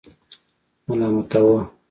ملامتاوه. 0.87 1.61